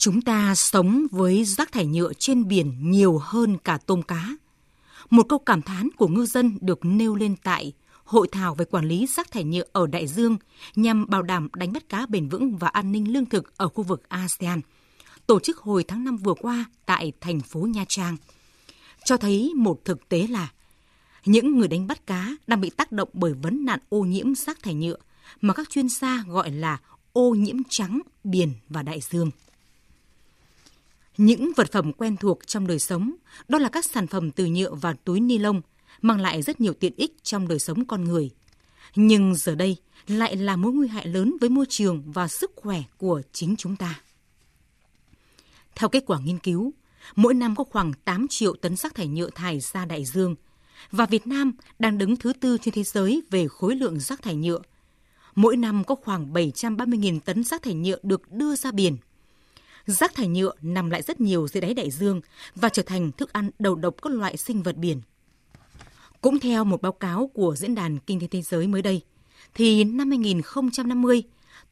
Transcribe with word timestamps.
Chúng 0.00 0.20
ta 0.20 0.54
sống 0.54 1.06
với 1.10 1.44
rác 1.44 1.72
thải 1.72 1.86
nhựa 1.86 2.12
trên 2.18 2.48
biển 2.48 2.90
nhiều 2.90 3.18
hơn 3.18 3.58
cả 3.58 3.78
tôm 3.86 4.02
cá. 4.02 4.36
Một 5.10 5.26
câu 5.28 5.38
cảm 5.38 5.62
thán 5.62 5.88
của 5.96 6.08
ngư 6.08 6.26
dân 6.26 6.58
được 6.60 6.78
nêu 6.82 7.14
lên 7.14 7.36
tại 7.42 7.72
Hội 8.04 8.28
thảo 8.32 8.54
về 8.54 8.64
quản 8.64 8.88
lý 8.88 9.06
rác 9.06 9.30
thải 9.30 9.44
nhựa 9.44 9.64
ở 9.72 9.86
đại 9.86 10.06
dương 10.06 10.36
nhằm 10.76 11.06
bảo 11.08 11.22
đảm 11.22 11.48
đánh 11.56 11.72
bắt 11.72 11.88
cá 11.88 12.06
bền 12.06 12.28
vững 12.28 12.56
và 12.56 12.68
an 12.68 12.92
ninh 12.92 13.12
lương 13.12 13.26
thực 13.26 13.56
ở 13.56 13.68
khu 13.68 13.84
vực 13.84 14.08
ASEAN, 14.08 14.60
tổ 15.26 15.40
chức 15.40 15.58
hồi 15.58 15.84
tháng 15.88 16.04
5 16.04 16.16
vừa 16.16 16.34
qua 16.34 16.64
tại 16.86 17.12
thành 17.20 17.40
phố 17.40 17.60
Nha 17.60 17.84
Trang. 17.88 18.16
Cho 19.04 19.16
thấy 19.16 19.52
một 19.56 19.84
thực 19.84 20.08
tế 20.08 20.26
là 20.26 20.48
những 21.24 21.58
người 21.58 21.68
đánh 21.68 21.86
bắt 21.86 22.06
cá 22.06 22.36
đang 22.46 22.60
bị 22.60 22.70
tác 22.70 22.92
động 22.92 23.08
bởi 23.12 23.32
vấn 23.32 23.64
nạn 23.64 23.78
ô 23.88 24.00
nhiễm 24.00 24.34
rác 24.34 24.62
thải 24.62 24.74
nhựa 24.74 24.96
mà 25.40 25.54
các 25.54 25.70
chuyên 25.70 25.88
gia 25.88 26.24
gọi 26.28 26.50
là 26.50 26.78
ô 27.12 27.34
nhiễm 27.34 27.56
trắng 27.68 28.00
biển 28.24 28.52
và 28.68 28.82
đại 28.82 29.00
dương. 29.00 29.30
Những 31.20 31.52
vật 31.56 31.72
phẩm 31.72 31.92
quen 31.92 32.16
thuộc 32.16 32.46
trong 32.46 32.66
đời 32.66 32.78
sống, 32.78 33.14
đó 33.48 33.58
là 33.58 33.68
các 33.68 33.84
sản 33.84 34.06
phẩm 34.06 34.30
từ 34.30 34.46
nhựa 34.46 34.74
và 34.74 34.92
túi 35.04 35.20
ni 35.20 35.38
lông, 35.38 35.60
mang 36.02 36.20
lại 36.20 36.42
rất 36.42 36.60
nhiều 36.60 36.72
tiện 36.72 36.92
ích 36.96 37.12
trong 37.22 37.48
đời 37.48 37.58
sống 37.58 37.84
con 37.84 38.04
người. 38.04 38.30
Nhưng 38.94 39.34
giờ 39.34 39.54
đây 39.54 39.76
lại 40.06 40.36
là 40.36 40.56
mối 40.56 40.72
nguy 40.72 40.88
hại 40.88 41.06
lớn 41.06 41.36
với 41.40 41.50
môi 41.50 41.66
trường 41.68 42.12
và 42.12 42.28
sức 42.28 42.52
khỏe 42.56 42.82
của 42.98 43.22
chính 43.32 43.56
chúng 43.56 43.76
ta. 43.76 44.00
Theo 45.74 45.88
kết 45.88 46.04
quả 46.06 46.18
nghiên 46.20 46.38
cứu, 46.38 46.72
mỗi 47.16 47.34
năm 47.34 47.56
có 47.56 47.64
khoảng 47.64 47.92
8 48.04 48.26
triệu 48.28 48.54
tấn 48.54 48.76
rác 48.76 48.94
thải 48.94 49.08
nhựa 49.08 49.30
thải 49.30 49.60
ra 49.60 49.84
đại 49.84 50.04
dương, 50.04 50.34
và 50.90 51.06
Việt 51.06 51.26
Nam 51.26 51.52
đang 51.78 51.98
đứng 51.98 52.16
thứ 52.16 52.32
tư 52.32 52.58
trên 52.62 52.74
thế 52.74 52.82
giới 52.82 53.22
về 53.30 53.48
khối 53.48 53.74
lượng 53.74 54.00
rác 54.00 54.22
thải 54.22 54.36
nhựa. 54.36 54.60
Mỗi 55.34 55.56
năm 55.56 55.84
có 55.84 55.94
khoảng 55.94 56.32
730.000 56.32 57.20
tấn 57.20 57.44
rác 57.44 57.62
thải 57.62 57.74
nhựa 57.74 57.98
được 58.02 58.32
đưa 58.32 58.56
ra 58.56 58.72
biển– 58.72 58.96
Rác 59.90 60.14
thải 60.14 60.28
nhựa 60.28 60.52
nằm 60.62 60.90
lại 60.90 61.02
rất 61.02 61.20
nhiều 61.20 61.48
dưới 61.48 61.60
đáy 61.60 61.74
đại 61.74 61.90
dương 61.90 62.20
và 62.54 62.68
trở 62.68 62.82
thành 62.82 63.12
thức 63.12 63.32
ăn 63.32 63.50
đầu 63.58 63.74
độc 63.74 63.94
các 64.02 64.12
loại 64.12 64.36
sinh 64.36 64.62
vật 64.62 64.76
biển. 64.76 65.00
Cũng 66.20 66.40
theo 66.40 66.64
một 66.64 66.82
báo 66.82 66.92
cáo 66.92 67.30
của 67.34 67.56
Diễn 67.56 67.74
đàn 67.74 67.98
Kinh 67.98 68.20
tế 68.20 68.26
Thế 68.26 68.42
giới 68.42 68.66
mới 68.66 68.82
đây, 68.82 69.02
thì 69.54 69.84
năm 69.84 70.10
2050, 70.10 71.22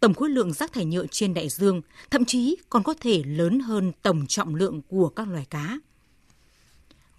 tổng 0.00 0.14
khối 0.14 0.30
lượng 0.30 0.52
rác 0.52 0.72
thải 0.72 0.84
nhựa 0.84 1.06
trên 1.10 1.34
đại 1.34 1.48
dương 1.48 1.82
thậm 2.10 2.24
chí 2.24 2.56
còn 2.68 2.82
có 2.82 2.94
thể 3.00 3.22
lớn 3.26 3.60
hơn 3.60 3.92
tổng 4.02 4.26
trọng 4.26 4.54
lượng 4.54 4.82
của 4.88 5.08
các 5.08 5.28
loài 5.28 5.46
cá. 5.50 5.78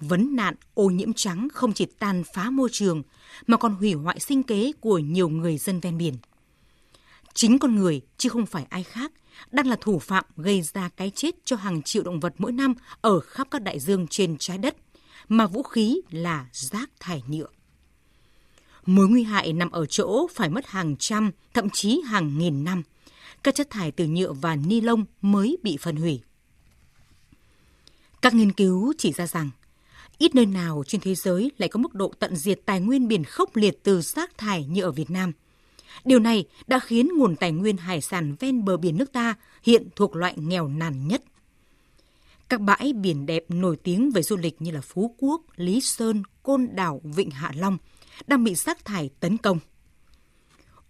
Vấn 0.00 0.36
nạn 0.36 0.54
ô 0.74 0.90
nhiễm 0.90 1.12
trắng 1.12 1.48
không 1.52 1.72
chỉ 1.72 1.86
tàn 1.98 2.22
phá 2.34 2.50
môi 2.50 2.68
trường 2.72 3.02
mà 3.46 3.56
còn 3.56 3.74
hủy 3.74 3.92
hoại 3.92 4.20
sinh 4.20 4.42
kế 4.42 4.72
của 4.80 4.98
nhiều 4.98 5.28
người 5.28 5.58
dân 5.58 5.80
ven 5.80 5.98
biển. 5.98 6.14
Chính 7.34 7.58
con 7.58 7.76
người 7.76 8.00
chứ 8.18 8.28
không 8.28 8.46
phải 8.46 8.66
ai 8.70 8.82
khác 8.82 9.12
đang 9.50 9.66
là 9.66 9.76
thủ 9.80 9.98
phạm 9.98 10.24
gây 10.36 10.62
ra 10.62 10.88
cái 10.96 11.10
chết 11.14 11.34
cho 11.44 11.56
hàng 11.56 11.82
triệu 11.82 12.02
động 12.02 12.20
vật 12.20 12.34
mỗi 12.38 12.52
năm 12.52 12.74
ở 13.00 13.20
khắp 13.20 13.48
các 13.50 13.62
đại 13.62 13.80
dương 13.80 14.06
trên 14.10 14.36
trái 14.38 14.58
đất, 14.58 14.76
mà 15.28 15.46
vũ 15.46 15.62
khí 15.62 16.00
là 16.10 16.46
rác 16.52 16.90
thải 17.00 17.22
nhựa. 17.28 17.46
Mối 18.86 19.08
nguy 19.08 19.22
hại 19.22 19.52
nằm 19.52 19.70
ở 19.70 19.86
chỗ 19.86 20.26
phải 20.34 20.48
mất 20.48 20.66
hàng 20.66 20.96
trăm, 20.96 21.30
thậm 21.54 21.70
chí 21.70 22.00
hàng 22.06 22.38
nghìn 22.38 22.64
năm. 22.64 22.82
Các 23.42 23.54
chất 23.54 23.70
thải 23.70 23.90
từ 23.90 24.06
nhựa 24.06 24.32
và 24.32 24.56
ni 24.56 24.80
lông 24.80 25.04
mới 25.22 25.56
bị 25.62 25.76
phân 25.76 25.96
hủy. 25.96 26.20
Các 28.22 28.34
nghiên 28.34 28.52
cứu 28.52 28.92
chỉ 28.98 29.12
ra 29.12 29.26
rằng, 29.26 29.50
ít 30.18 30.34
nơi 30.34 30.46
nào 30.46 30.84
trên 30.86 31.00
thế 31.00 31.14
giới 31.14 31.50
lại 31.58 31.68
có 31.68 31.78
mức 31.78 31.94
độ 31.94 32.12
tận 32.18 32.36
diệt 32.36 32.60
tài 32.64 32.80
nguyên 32.80 33.08
biển 33.08 33.24
khốc 33.24 33.56
liệt 33.56 33.78
từ 33.82 34.00
rác 34.00 34.38
thải 34.38 34.64
như 34.64 34.82
ở 34.82 34.92
Việt 34.92 35.10
Nam– 35.10 35.32
Điều 36.04 36.18
này 36.18 36.44
đã 36.66 36.78
khiến 36.78 37.08
nguồn 37.16 37.36
tài 37.36 37.52
nguyên 37.52 37.76
hải 37.76 38.00
sản 38.00 38.36
ven 38.40 38.64
bờ 38.64 38.76
biển 38.76 38.98
nước 38.98 39.12
ta 39.12 39.34
hiện 39.62 39.88
thuộc 39.96 40.16
loại 40.16 40.34
nghèo 40.36 40.68
nàn 40.68 41.08
nhất. 41.08 41.22
Các 42.48 42.60
bãi 42.60 42.92
biển 42.92 43.26
đẹp 43.26 43.44
nổi 43.48 43.76
tiếng 43.76 44.10
về 44.10 44.22
du 44.22 44.36
lịch 44.36 44.62
như 44.62 44.70
là 44.70 44.80
Phú 44.80 45.14
Quốc, 45.18 45.42
Lý 45.56 45.80
Sơn, 45.80 46.22
Côn 46.42 46.68
Đảo, 46.72 47.00
Vịnh 47.04 47.30
Hạ 47.30 47.52
Long 47.54 47.78
đang 48.26 48.44
bị 48.44 48.54
rác 48.54 48.84
thải 48.84 49.10
tấn 49.20 49.36
công. 49.36 49.58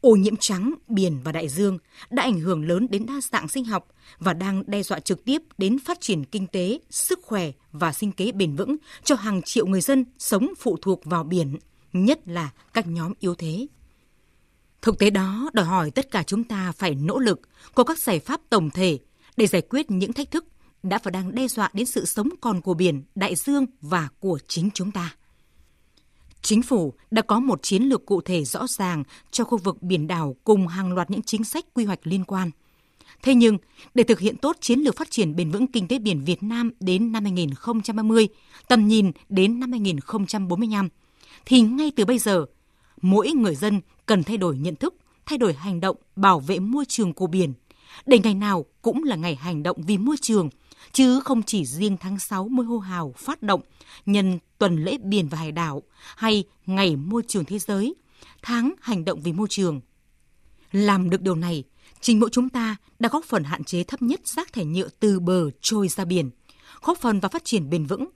Ô 0.00 0.16
nhiễm 0.16 0.36
trắng, 0.36 0.74
biển 0.88 1.20
và 1.24 1.32
đại 1.32 1.48
dương 1.48 1.78
đã 2.10 2.22
ảnh 2.22 2.40
hưởng 2.40 2.68
lớn 2.68 2.86
đến 2.90 3.06
đa 3.06 3.20
dạng 3.32 3.48
sinh 3.48 3.64
học 3.64 3.88
và 4.18 4.32
đang 4.32 4.62
đe 4.66 4.82
dọa 4.82 5.00
trực 5.00 5.24
tiếp 5.24 5.42
đến 5.58 5.78
phát 5.78 6.00
triển 6.00 6.24
kinh 6.24 6.46
tế, 6.46 6.78
sức 6.90 7.18
khỏe 7.22 7.52
và 7.72 7.92
sinh 7.92 8.12
kế 8.12 8.32
bền 8.32 8.56
vững 8.56 8.76
cho 9.04 9.14
hàng 9.14 9.42
triệu 9.42 9.66
người 9.66 9.80
dân 9.80 10.04
sống 10.18 10.48
phụ 10.58 10.76
thuộc 10.82 11.04
vào 11.04 11.24
biển, 11.24 11.56
nhất 11.92 12.20
là 12.28 12.50
các 12.72 12.86
nhóm 12.86 13.12
yếu 13.20 13.34
thế. 13.34 13.66
Thực 14.82 14.98
tế 14.98 15.10
đó 15.10 15.50
đòi 15.52 15.66
hỏi 15.66 15.90
tất 15.90 16.10
cả 16.10 16.22
chúng 16.22 16.44
ta 16.44 16.72
phải 16.72 16.94
nỗ 16.94 17.18
lực 17.18 17.40
có 17.74 17.84
các 17.84 17.98
giải 17.98 18.20
pháp 18.20 18.40
tổng 18.50 18.70
thể 18.70 18.98
để 19.36 19.46
giải 19.46 19.62
quyết 19.62 19.90
những 19.90 20.12
thách 20.12 20.30
thức 20.30 20.44
đã 20.82 20.98
và 21.02 21.10
đang 21.10 21.34
đe 21.34 21.48
dọa 21.48 21.70
đến 21.72 21.86
sự 21.86 22.04
sống 22.04 22.28
còn 22.40 22.60
của 22.60 22.74
biển, 22.74 23.02
đại 23.14 23.34
dương 23.34 23.66
và 23.80 24.08
của 24.20 24.38
chính 24.48 24.70
chúng 24.74 24.90
ta. 24.90 25.14
Chính 26.42 26.62
phủ 26.62 26.94
đã 27.10 27.22
có 27.22 27.40
một 27.40 27.62
chiến 27.62 27.82
lược 27.82 28.06
cụ 28.06 28.20
thể 28.20 28.44
rõ 28.44 28.66
ràng 28.66 29.04
cho 29.30 29.44
khu 29.44 29.58
vực 29.58 29.82
biển 29.82 30.06
đảo 30.06 30.36
cùng 30.44 30.66
hàng 30.66 30.92
loạt 30.92 31.10
những 31.10 31.22
chính 31.22 31.44
sách 31.44 31.64
quy 31.74 31.84
hoạch 31.84 32.00
liên 32.02 32.24
quan. 32.24 32.50
Thế 33.22 33.34
nhưng, 33.34 33.58
để 33.94 34.04
thực 34.04 34.20
hiện 34.20 34.36
tốt 34.36 34.56
chiến 34.60 34.80
lược 34.80 34.96
phát 34.96 35.10
triển 35.10 35.36
bền 35.36 35.50
vững 35.50 35.66
kinh 35.66 35.88
tế 35.88 35.98
biển 35.98 36.24
Việt 36.24 36.42
Nam 36.42 36.70
đến 36.80 37.12
năm 37.12 37.24
2030, 37.24 38.28
tầm 38.68 38.88
nhìn 38.88 39.12
đến 39.28 39.60
năm 39.60 39.70
2045, 39.70 40.88
thì 41.44 41.60
ngay 41.60 41.92
từ 41.96 42.04
bây 42.04 42.18
giờ, 42.18 42.46
mỗi 43.00 43.30
người 43.30 43.54
dân 43.54 43.80
cần 44.06 44.24
thay 44.24 44.36
đổi 44.36 44.56
nhận 44.56 44.76
thức, 44.76 44.94
thay 45.26 45.38
đổi 45.38 45.54
hành 45.54 45.80
động 45.80 45.96
bảo 46.16 46.40
vệ 46.40 46.58
môi 46.58 46.84
trường 46.88 47.12
của 47.12 47.26
biển. 47.26 47.52
Để 48.06 48.18
ngày 48.18 48.34
nào 48.34 48.64
cũng 48.82 49.04
là 49.04 49.16
ngày 49.16 49.34
hành 49.34 49.62
động 49.62 49.82
vì 49.86 49.98
môi 49.98 50.16
trường, 50.20 50.48
chứ 50.92 51.20
không 51.20 51.42
chỉ 51.42 51.64
riêng 51.64 51.96
tháng 52.00 52.18
6 52.18 52.48
mới 52.48 52.66
hô 52.66 52.78
hào 52.78 53.14
phát 53.16 53.42
động 53.42 53.60
nhân 54.06 54.38
tuần 54.58 54.84
lễ 54.84 54.98
biển 55.02 55.28
và 55.28 55.38
hải 55.38 55.52
đảo 55.52 55.82
hay 56.16 56.44
ngày 56.66 56.96
môi 56.96 57.22
trường 57.28 57.44
thế 57.44 57.58
giới, 57.58 57.94
tháng 58.42 58.74
hành 58.80 59.04
động 59.04 59.20
vì 59.20 59.32
môi 59.32 59.46
trường. 59.50 59.80
Làm 60.72 61.10
được 61.10 61.20
điều 61.20 61.34
này, 61.34 61.64
chính 62.00 62.20
mỗi 62.20 62.30
chúng 62.32 62.48
ta 62.48 62.76
đã 62.98 63.08
góp 63.08 63.24
phần 63.24 63.44
hạn 63.44 63.64
chế 63.64 63.84
thấp 63.84 64.02
nhất 64.02 64.20
rác 64.28 64.52
thải 64.52 64.64
nhựa 64.64 64.88
từ 65.00 65.20
bờ 65.20 65.50
trôi 65.60 65.88
ra 65.88 66.04
biển, 66.04 66.30
góp 66.82 66.98
phần 66.98 67.20
vào 67.20 67.28
phát 67.28 67.44
triển 67.44 67.70
bền 67.70 67.86
vững. 67.86 68.08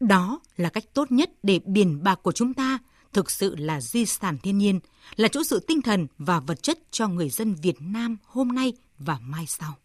Đó 0.00 0.40
là 0.56 0.68
cách 0.68 0.84
tốt 0.94 1.12
nhất 1.12 1.30
để 1.42 1.60
biển 1.66 2.02
bạc 2.02 2.18
của 2.22 2.32
chúng 2.32 2.54
ta 2.54 2.73
thực 3.14 3.30
sự 3.30 3.56
là 3.56 3.80
di 3.80 4.06
sản 4.06 4.38
thiên 4.42 4.58
nhiên, 4.58 4.80
là 5.16 5.28
chỗ 5.28 5.44
dựa 5.44 5.58
tinh 5.58 5.82
thần 5.82 6.06
và 6.18 6.40
vật 6.40 6.62
chất 6.62 6.78
cho 6.90 7.08
người 7.08 7.30
dân 7.30 7.54
Việt 7.54 7.76
Nam 7.80 8.16
hôm 8.24 8.48
nay 8.48 8.72
và 8.98 9.18
mai 9.22 9.46
sau. 9.46 9.78